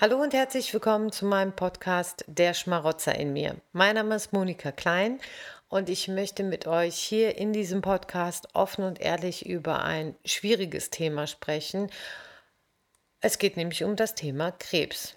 Hallo 0.00 0.16
und 0.22 0.32
herzlich 0.32 0.72
willkommen 0.72 1.12
zu 1.12 1.26
meinem 1.26 1.52
Podcast 1.52 2.24
Der 2.26 2.54
Schmarotzer 2.54 3.14
in 3.16 3.34
mir. 3.34 3.56
Mein 3.74 3.96
Name 3.96 4.14
ist 4.14 4.32
Monika 4.32 4.72
Klein 4.72 5.20
und 5.68 5.90
ich 5.90 6.08
möchte 6.08 6.42
mit 6.42 6.66
euch 6.66 6.94
hier 6.94 7.36
in 7.36 7.52
diesem 7.52 7.82
Podcast 7.82 8.48
offen 8.54 8.82
und 8.82 8.98
ehrlich 8.98 9.44
über 9.44 9.84
ein 9.84 10.16
schwieriges 10.24 10.88
Thema 10.88 11.26
sprechen. 11.26 11.90
Es 13.20 13.36
geht 13.36 13.58
nämlich 13.58 13.84
um 13.84 13.94
das 13.94 14.14
Thema 14.14 14.52
Krebs. 14.52 15.16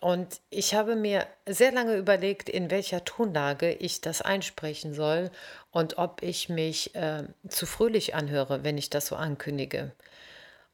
Und 0.00 0.40
ich 0.48 0.76
habe 0.76 0.94
mir 0.94 1.26
sehr 1.44 1.72
lange 1.72 1.96
überlegt, 1.96 2.48
in 2.48 2.70
welcher 2.70 3.04
Tonlage 3.04 3.72
ich 3.72 4.00
das 4.00 4.22
einsprechen 4.22 4.94
soll 4.94 5.32
und 5.72 5.98
ob 5.98 6.22
ich 6.22 6.48
mich 6.48 6.94
äh, 6.94 7.24
zu 7.48 7.66
fröhlich 7.66 8.14
anhöre, 8.14 8.62
wenn 8.62 8.78
ich 8.78 8.90
das 8.90 9.08
so 9.08 9.16
ankündige. 9.16 9.90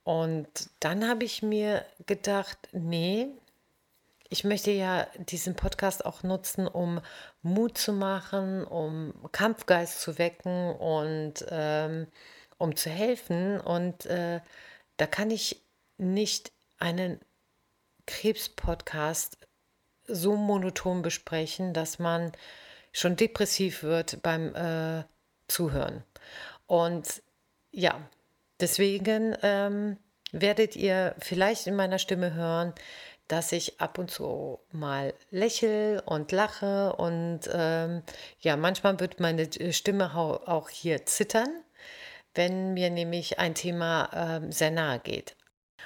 Und 0.05 0.47
dann 0.79 1.09
habe 1.09 1.25
ich 1.25 1.43
mir 1.43 1.87
gedacht, 2.07 2.59
nee, 2.73 3.29
ich 4.29 4.45
möchte 4.45 4.71
ja 4.71 5.07
diesen 5.19 5.55
Podcast 5.55 6.05
auch 6.05 6.23
nutzen, 6.23 6.67
um 6.67 7.01
Mut 7.43 7.79
zu 7.79 7.93
machen, 7.93 8.65
um 8.65 9.15
Kampfgeist 9.33 10.01
zu 10.01 10.19
wecken 10.19 10.75
und 10.75 11.45
ähm, 11.49 12.07
um 12.59 12.77
zu 12.77 12.91
helfen. 12.91 13.61
Und 13.61 14.07
äh, 14.07 14.41
da 14.97 15.07
kann 15.07 15.31
ich 15.31 15.63
nicht 15.99 16.53
einen 16.79 17.21
Krebs-Podcast 18.07 19.39
so 20.07 20.37
monoton 20.37 21.03
besprechen, 21.03 21.73
dass 21.73 21.99
man 21.99 22.33
schon 22.93 23.17
depressiv 23.17 23.83
wird 23.83 24.23
beim 24.23 24.55
äh, 24.55 25.05
Zuhören. 25.49 26.03
Und 26.67 27.23
ja, 27.71 28.01
deswegen 28.61 29.37
ähm, 29.43 29.99
werdet 30.33 30.77
ihr 30.77 31.15
vielleicht 31.19 31.67
in 31.67 31.77
meiner 31.77 31.99
Stimme 31.99 32.35
hören, 32.35 32.75
dass 33.29 33.53
ich 33.53 33.81
ab 33.81 33.99
und 33.99 34.11
zu 34.11 34.61
mal 34.73 35.15
lächle 35.31 36.03
und 36.03 36.33
lache 36.33 36.95
und 36.95 37.41
ähm, 37.53 38.03
ja, 38.41 38.57
manchmal 38.57 39.01
wird 39.01 39.21
meine 39.21 39.43
äh, 39.43 39.73
Stimme 39.73 40.15
auch 40.15 40.69
hier 40.69 41.07
zittern, 41.07 41.49
wenn 42.35 42.75
mir 42.75 42.91
nämlich 42.91 43.39
ein 43.39 43.55
Thema 43.55 44.11
ähm, 44.15 44.53
sehr 44.53 44.71
nahe 44.71 45.01
geht. 45.01 45.37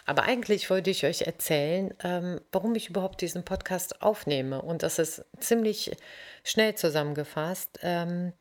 Aber 0.07 0.25
eigentlich 0.25 0.69
wollte 0.71 0.91
ich 0.91 1.05
euch 1.05 1.23
erzählen, 1.23 1.95
ähm, 2.03 2.41
warum 2.53 2.75
ich 2.75 2.89
überhaupt 2.91 3.21
diesen 3.21 3.45
Podcast 3.45 4.03
aufnehme. 4.03 4.61
Und 4.63 4.83
das 4.83 4.99
ist 4.99 5.25
ziemlich 5.39 5.97
schnell 6.43 6.75
zusammengefasst, 6.75 7.79
ähm, 7.83 8.33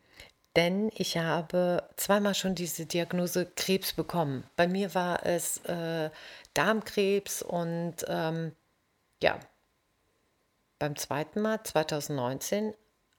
denn 0.55 0.89
ich 0.95 1.17
habe 1.17 1.83
zweimal 1.95 2.33
schon 2.33 2.55
diese 2.55 2.85
Diagnose 2.85 3.45
Krebs 3.55 3.93
bekommen. 3.93 4.43
Bei 4.55 4.67
mir 4.67 4.95
war 4.95 5.25
es 5.25 5.57
äh, 5.65 6.09
Darmkrebs 6.53 7.41
und 7.41 7.97
ähm, 8.07 8.53
ja, 9.21 9.39
beim 10.77 10.95
zweiten 10.95 11.41
Mal, 11.41 11.63
2019, 11.63 12.73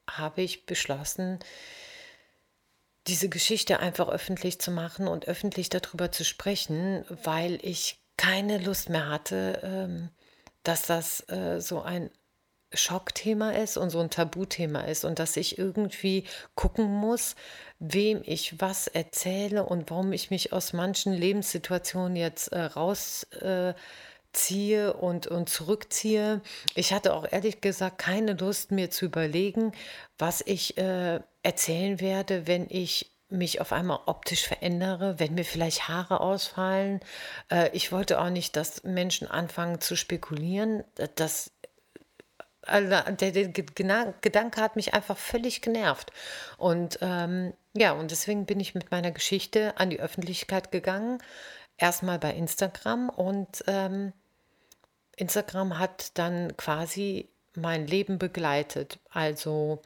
habe 0.08 0.42
ich 0.42 0.66
beschlossen, 0.66 1.38
diese 3.06 3.28
Geschichte 3.28 3.80
einfach 3.80 4.08
öffentlich 4.08 4.60
zu 4.60 4.70
machen 4.70 5.08
und 5.08 5.26
öffentlich 5.28 5.68
darüber 5.68 6.12
zu 6.12 6.24
sprechen, 6.24 7.04
weil 7.24 7.58
ich 7.62 7.98
keine 8.16 8.58
Lust 8.58 8.88
mehr 8.88 9.08
hatte, 9.08 9.60
ähm, 9.62 10.10
dass 10.62 10.82
das 10.82 11.28
äh, 11.28 11.60
so 11.60 11.80
ein 11.80 12.10
Schockthema 12.72 13.50
ist 13.50 13.76
und 13.76 13.90
so 13.90 13.98
ein 13.98 14.10
Tabuthema 14.10 14.82
ist 14.82 15.04
und 15.04 15.18
dass 15.18 15.36
ich 15.36 15.58
irgendwie 15.58 16.24
gucken 16.54 16.84
muss, 16.84 17.34
wem 17.78 18.22
ich 18.24 18.60
was 18.60 18.86
erzähle 18.86 19.64
und 19.64 19.90
warum 19.90 20.12
ich 20.12 20.30
mich 20.30 20.52
aus 20.52 20.72
manchen 20.72 21.12
Lebenssituationen 21.12 22.14
jetzt 22.14 22.48
äh, 22.52 22.60
raus 22.60 23.24
äh, 23.40 23.74
ziehe 24.33 24.92
und, 24.95 25.27
und 25.27 25.48
zurückziehe. 25.48 26.41
Ich 26.74 26.92
hatte 26.92 27.14
auch 27.14 27.27
ehrlich 27.30 27.61
gesagt 27.61 27.98
keine 27.98 28.35
Lust, 28.35 28.70
mir 28.70 28.91
zu 28.91 29.07
überlegen, 29.07 29.73
was 30.18 30.42
ich 30.45 30.79
äh, 30.79 31.20
erzählen 31.42 32.01
werde, 32.01 32.46
wenn 32.46 32.67
ich 32.69 33.11
mich 33.30 33.61
auf 33.61 33.73
einmal 33.73 34.01
optisch 34.07 34.46
verändere, 34.46 35.19
wenn 35.19 35.35
mir 35.35 35.45
vielleicht 35.45 35.89
Haare 35.89 36.20
ausfallen. 36.20 37.01
Äh, 37.51 37.70
ich 37.73 37.92
wollte 37.92 38.20
auch 38.20 38.30
nicht, 38.30 38.57
dass 38.57 38.83
Menschen 38.83 39.29
anfangen 39.29 39.80
zu 39.80 39.96
spekulieren. 39.96 40.85
Das, 41.14 41.52
also 42.63 42.89
der, 42.89 43.30
der 43.30 43.48
Gedanke 43.48 44.61
hat 44.61 44.77
mich 44.77 44.95
einfach 44.95 45.17
völlig 45.17 45.63
genervt. 45.63 46.13
Und 46.58 46.98
ähm, 47.02 47.55
ja, 47.74 47.92
und 47.92 48.11
deswegen 48.11 48.46
bin 48.46 48.61
ich 48.61 48.74
mit 48.74 48.90
meiner 48.90 49.13
Geschichte 49.13 49.77
an 49.79 49.90
die 49.90 50.01
Öffentlichkeit 50.01 50.73
gegangen. 50.73 51.19
Erstmal 51.79 52.19
bei 52.19 52.35
Instagram 52.35 53.08
und 53.08 53.64
ähm, 53.67 54.13
Instagram 55.20 55.79
hat 55.79 56.19
dann 56.19 56.57
quasi 56.57 57.29
mein 57.55 57.86
Leben 57.86 58.19
begleitet. 58.19 58.98
Also 59.11 59.83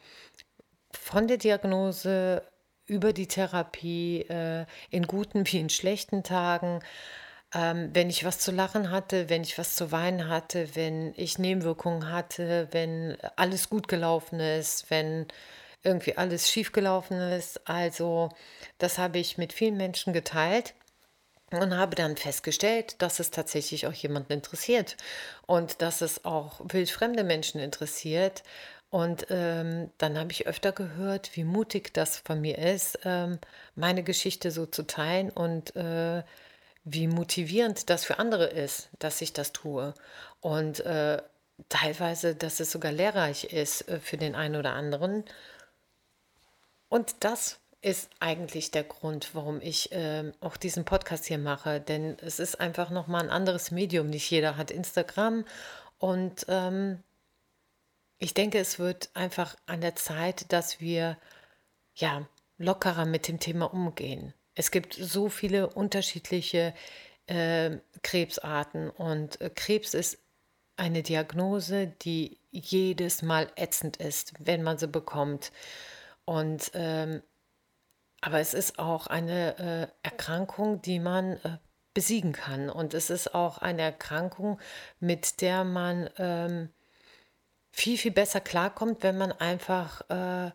von 0.92 1.26
der 1.28 1.38
Diagnose 1.38 2.42
über 2.86 3.12
die 3.12 3.28
Therapie, 3.28 4.22
äh, 4.28 4.66
in 4.90 5.06
guten 5.06 5.46
wie 5.46 5.58
in 5.58 5.70
schlechten 5.70 6.22
Tagen. 6.22 6.80
Ähm, 7.54 7.90
wenn 7.92 8.10
ich 8.10 8.24
was 8.24 8.38
zu 8.38 8.52
lachen 8.52 8.90
hatte, 8.90 9.28
wenn 9.28 9.42
ich 9.42 9.58
was 9.58 9.76
zu 9.76 9.92
weinen 9.92 10.28
hatte, 10.28 10.76
wenn 10.76 11.14
ich 11.16 11.38
Nebenwirkungen 11.38 12.10
hatte, 12.10 12.68
wenn 12.72 13.16
alles 13.36 13.70
gut 13.70 13.88
gelaufen 13.88 14.40
ist, 14.40 14.90
wenn 14.90 15.26
irgendwie 15.82 16.16
alles 16.16 16.50
schief 16.50 16.72
gelaufen 16.72 17.18
ist. 17.20 17.68
Also 17.68 18.30
das 18.78 18.98
habe 18.98 19.18
ich 19.18 19.38
mit 19.38 19.52
vielen 19.52 19.76
Menschen 19.76 20.12
geteilt 20.12 20.74
und 21.50 21.76
habe 21.76 21.94
dann 21.94 22.16
festgestellt, 22.16 23.00
dass 23.02 23.20
es 23.20 23.30
tatsächlich 23.30 23.86
auch 23.86 23.92
jemanden 23.92 24.32
interessiert 24.32 24.96
und 25.46 25.82
dass 25.82 26.00
es 26.00 26.24
auch 26.24 26.60
wildfremde 26.64 27.24
Menschen 27.24 27.60
interessiert. 27.60 28.42
Und 28.90 29.26
ähm, 29.30 29.90
dann 29.98 30.18
habe 30.18 30.30
ich 30.32 30.46
öfter 30.46 30.72
gehört, 30.72 31.36
wie 31.36 31.44
mutig 31.44 31.92
das 31.94 32.18
von 32.18 32.40
mir 32.40 32.58
ist, 32.58 32.98
ähm, 33.04 33.38
meine 33.74 34.04
Geschichte 34.04 34.50
so 34.50 34.66
zu 34.66 34.86
teilen 34.86 35.30
und 35.30 35.74
äh, 35.74 36.22
wie 36.84 37.08
motivierend 37.08 37.90
das 37.90 38.04
für 38.04 38.18
andere 38.18 38.46
ist, 38.46 38.90
dass 38.98 39.20
ich 39.20 39.32
das 39.32 39.52
tue. 39.52 39.94
Und 40.40 40.80
äh, 40.80 41.20
teilweise, 41.68 42.34
dass 42.34 42.60
es 42.60 42.70
sogar 42.70 42.92
lehrreich 42.92 43.44
ist 43.52 43.88
äh, 43.88 43.98
für 44.00 44.16
den 44.16 44.34
einen 44.34 44.56
oder 44.56 44.74
anderen. 44.74 45.24
Und 46.88 47.16
das 47.20 47.58
ist 47.84 48.08
eigentlich 48.18 48.70
der 48.70 48.84
Grund, 48.84 49.34
warum 49.34 49.60
ich 49.60 49.92
äh, 49.92 50.32
auch 50.40 50.56
diesen 50.56 50.86
Podcast 50.86 51.26
hier 51.26 51.38
mache. 51.38 51.80
Denn 51.80 52.16
es 52.20 52.38
ist 52.38 52.58
einfach 52.58 52.88
nochmal 52.88 53.24
ein 53.24 53.30
anderes 53.30 53.70
Medium. 53.70 54.08
Nicht 54.08 54.30
jeder 54.30 54.56
hat 54.56 54.70
Instagram. 54.70 55.44
Und 55.98 56.46
ähm, 56.48 57.02
ich 58.18 58.32
denke, 58.32 58.58
es 58.58 58.78
wird 58.78 59.10
einfach 59.12 59.54
an 59.66 59.82
der 59.82 59.96
Zeit, 59.96 60.50
dass 60.50 60.80
wir 60.80 61.18
ja 61.94 62.26
lockerer 62.56 63.04
mit 63.04 63.28
dem 63.28 63.38
Thema 63.38 63.66
umgehen. 63.66 64.32
Es 64.54 64.70
gibt 64.70 64.94
so 64.94 65.28
viele 65.28 65.68
unterschiedliche 65.68 66.72
äh, 67.26 67.78
Krebsarten 68.02 68.88
und 68.88 69.40
äh, 69.42 69.50
Krebs 69.50 69.92
ist 69.92 70.18
eine 70.76 71.02
Diagnose, 71.02 71.88
die 72.02 72.38
jedes 72.50 73.20
Mal 73.20 73.50
ätzend 73.56 73.98
ist, 73.98 74.32
wenn 74.38 74.62
man 74.62 74.78
sie 74.78 74.88
bekommt. 74.88 75.52
Und 76.24 76.70
ähm, 76.72 77.22
aber 78.24 78.40
es 78.40 78.54
ist 78.54 78.78
auch 78.78 79.06
eine 79.06 79.58
äh, 79.58 79.86
Erkrankung, 80.02 80.80
die 80.80 80.98
man 80.98 81.32
äh, 81.44 81.58
besiegen 81.92 82.32
kann. 82.32 82.70
Und 82.70 82.94
es 82.94 83.10
ist 83.10 83.34
auch 83.34 83.58
eine 83.58 83.82
Erkrankung, 83.82 84.58
mit 84.98 85.42
der 85.42 85.62
man 85.64 86.08
ähm, 86.16 86.70
viel, 87.70 87.98
viel 87.98 88.12
besser 88.12 88.40
klarkommt, 88.40 89.02
wenn 89.02 89.18
man 89.18 89.30
einfach 89.30 90.08
äh, 90.08 90.52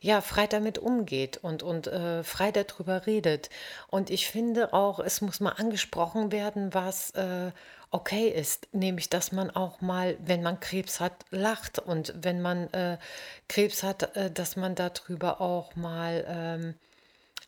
ja, 0.00 0.20
frei 0.20 0.46
damit 0.46 0.76
umgeht 0.76 1.38
und, 1.38 1.62
und 1.62 1.86
äh, 1.86 2.22
frei 2.22 2.52
darüber 2.52 3.06
redet. 3.06 3.48
Und 3.86 4.10
ich 4.10 4.28
finde 4.28 4.74
auch, 4.74 5.00
es 5.00 5.22
muss 5.22 5.40
mal 5.40 5.52
angesprochen 5.52 6.30
werden, 6.30 6.74
was 6.74 7.12
äh, 7.12 7.52
okay 7.90 8.28
ist, 8.28 8.68
nämlich 8.72 9.08
dass 9.08 9.32
man 9.32 9.50
auch 9.50 9.80
mal, 9.80 10.18
wenn 10.20 10.42
man 10.42 10.60
Krebs 10.60 11.00
hat, 11.00 11.24
lacht 11.30 11.78
und 11.78 12.12
wenn 12.20 12.42
man 12.42 12.70
äh, 12.74 12.98
Krebs 13.48 13.82
hat, 13.82 14.14
äh, 14.14 14.30
dass 14.30 14.56
man 14.56 14.74
darüber 14.74 15.40
auch 15.40 15.74
mal 15.74 16.26
ähm, 16.28 16.74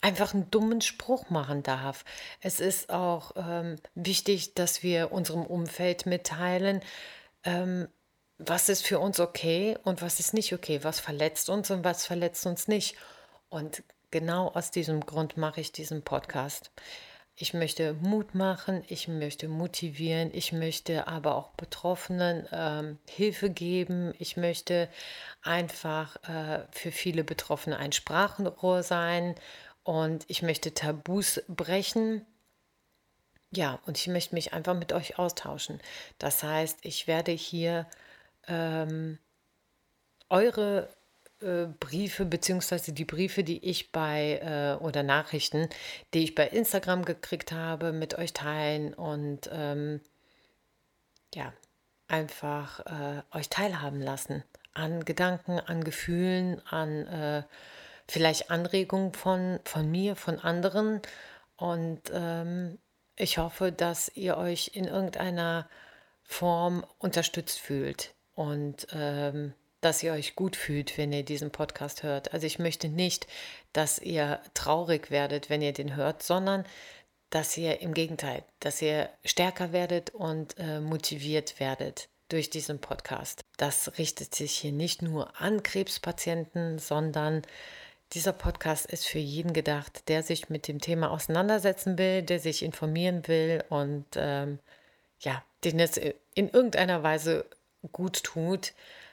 einfach 0.00 0.34
einen 0.34 0.50
dummen 0.50 0.80
Spruch 0.80 1.30
machen 1.30 1.62
darf. 1.62 2.04
Es 2.40 2.60
ist 2.60 2.90
auch 2.90 3.32
ähm, 3.36 3.76
wichtig, 3.94 4.54
dass 4.54 4.82
wir 4.82 5.12
unserem 5.12 5.44
Umfeld 5.44 6.06
mitteilen, 6.06 6.80
ähm, 7.44 7.88
was 8.38 8.70
ist 8.70 8.86
für 8.86 8.98
uns 8.98 9.20
okay 9.20 9.76
und 9.84 10.00
was 10.00 10.18
ist 10.18 10.32
nicht 10.32 10.54
okay, 10.54 10.82
was 10.82 10.98
verletzt 10.98 11.50
uns 11.50 11.70
und 11.70 11.84
was 11.84 12.06
verletzt 12.06 12.46
uns 12.46 12.68
nicht. 12.68 12.96
Und 13.50 13.82
genau 14.10 14.48
aus 14.48 14.70
diesem 14.70 15.04
Grund 15.04 15.36
mache 15.36 15.60
ich 15.60 15.72
diesen 15.72 16.02
Podcast. 16.02 16.70
Ich 17.36 17.54
möchte 17.54 17.94
Mut 17.94 18.34
machen, 18.34 18.84
ich 18.88 19.08
möchte 19.08 19.48
motivieren, 19.48 20.30
ich 20.32 20.52
möchte 20.52 21.06
aber 21.06 21.36
auch 21.36 21.50
Betroffenen 21.52 22.46
ähm, 22.52 22.98
Hilfe 23.08 23.48
geben. 23.48 24.12
Ich 24.18 24.36
möchte 24.36 24.90
einfach 25.42 26.16
äh, 26.28 26.66
für 26.70 26.92
viele 26.92 27.24
Betroffene 27.24 27.78
ein 27.78 27.92
Sprachenrohr 27.92 28.82
sein 28.82 29.36
und 29.84 30.24
ich 30.28 30.42
möchte 30.42 30.74
Tabus 30.74 31.42
brechen. 31.48 32.26
ja, 33.52 33.80
und 33.86 33.98
ich 33.98 34.06
möchte 34.06 34.34
mich 34.34 34.52
einfach 34.52 34.74
mit 34.74 34.92
euch 34.92 35.18
austauschen. 35.18 35.80
Das 36.18 36.42
heißt, 36.42 36.78
ich 36.82 37.06
werde 37.08 37.32
hier 37.32 37.86
ähm, 38.46 39.18
eure 40.28 40.88
äh, 41.40 41.66
Briefe 41.80 42.24
beziehungsweise 42.24 42.92
die 42.92 43.04
Briefe, 43.04 43.42
die 43.42 43.64
ich 43.64 43.92
bei 43.92 44.40
äh, 44.42 44.82
oder 44.82 45.02
Nachrichten, 45.02 45.68
die 46.14 46.24
ich 46.24 46.34
bei 46.34 46.46
Instagram 46.48 47.04
gekriegt 47.04 47.52
habe, 47.52 47.92
mit 47.92 48.16
euch 48.18 48.32
teilen 48.32 48.94
und 48.94 49.48
ähm, 49.52 50.00
ja, 51.34 51.52
einfach 52.08 52.80
äh, 52.86 53.22
euch 53.32 53.48
teilhaben 53.48 54.00
lassen 54.00 54.44
an 54.74 55.04
Gedanken, 55.04 55.60
an 55.60 55.82
Gefühlen, 55.84 56.60
an 56.66 57.06
äh, 57.06 57.42
vielleicht 58.10 58.50
Anregungen 58.50 59.12
von, 59.12 59.60
von 59.64 59.90
mir, 59.90 60.16
von 60.16 60.38
anderen. 60.38 61.00
Und 61.56 62.02
ähm, 62.12 62.78
ich 63.16 63.38
hoffe, 63.38 63.72
dass 63.72 64.10
ihr 64.14 64.36
euch 64.36 64.72
in 64.74 64.84
irgendeiner 64.84 65.68
Form 66.22 66.84
unterstützt 66.98 67.58
fühlt 67.58 68.14
und 68.34 68.86
ähm, 68.92 69.54
dass 69.80 70.02
ihr 70.02 70.12
euch 70.12 70.36
gut 70.36 70.56
fühlt, 70.56 70.98
wenn 70.98 71.12
ihr 71.12 71.24
diesen 71.24 71.50
Podcast 71.50 72.02
hört. 72.02 72.34
Also 72.34 72.46
ich 72.46 72.58
möchte 72.58 72.88
nicht, 72.88 73.26
dass 73.72 73.98
ihr 73.98 74.40
traurig 74.54 75.10
werdet, 75.10 75.48
wenn 75.48 75.62
ihr 75.62 75.72
den 75.72 75.96
hört, 75.96 76.22
sondern 76.22 76.64
dass 77.30 77.56
ihr 77.56 77.80
im 77.80 77.94
Gegenteil, 77.94 78.44
dass 78.58 78.82
ihr 78.82 79.08
stärker 79.24 79.72
werdet 79.72 80.10
und 80.10 80.56
äh, 80.58 80.80
motiviert 80.80 81.60
werdet 81.60 82.08
durch 82.28 82.50
diesen 82.50 82.80
Podcast. 82.80 83.42
Das 83.56 83.98
richtet 83.98 84.34
sich 84.34 84.52
hier 84.52 84.72
nicht 84.72 85.02
nur 85.02 85.40
an 85.40 85.62
Krebspatienten, 85.62 86.78
sondern 86.78 87.42
dieser 88.12 88.32
Podcast 88.32 88.86
ist 88.86 89.06
für 89.06 89.18
jeden 89.18 89.52
gedacht, 89.52 90.08
der 90.08 90.22
sich 90.22 90.50
mit 90.50 90.66
dem 90.68 90.80
Thema 90.80 91.10
auseinandersetzen 91.10 91.96
will, 91.96 92.22
der 92.22 92.40
sich 92.40 92.62
informieren 92.62 93.26
will 93.28 93.64
und 93.68 94.06
ähm, 94.16 94.58
ja, 95.20 95.44
den 95.64 95.78
es 95.78 95.96
in 95.96 96.48
irgendeiner 96.48 97.02
Weise 97.02 97.44
gut 97.92 98.24
tut, 98.24 98.72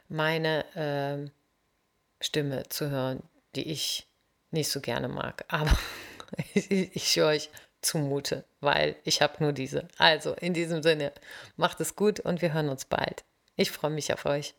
meine 0.10 0.66
äh, 0.76 2.24
Stimme 2.24 2.64
zu 2.70 2.90
hören, 2.90 3.22
die 3.56 3.70
ich 3.70 4.08
nicht 4.52 4.70
so 4.70 4.82
gerne 4.82 5.08
mag. 5.08 5.46
Aber 5.50 5.78
ich, 6.54 6.72
ich 6.72 7.22
euch 7.22 7.50
zumute, 7.82 8.44
weil 8.60 8.96
ich 9.04 9.22
habe 9.22 9.44
nur 9.44 9.54
diese. 9.54 9.88
Also 9.98 10.34
in 10.34 10.54
diesem 10.54 10.82
Sinne, 10.82 11.12
macht 11.56 11.80
es 11.82 11.96
gut 11.96 12.20
und 12.20 12.42
wir 12.42 12.54
hören 12.54 12.70
uns 12.70 12.86
bald. 12.86 13.24
Ich 13.56 13.72
freue 13.72 13.92
mich 13.92 14.14
auf 14.14 14.26
euch. 14.26 14.54